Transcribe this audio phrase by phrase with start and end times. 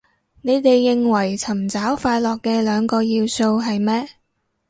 [0.41, 4.09] 你哋認為尋找快樂嘅兩個要素係咩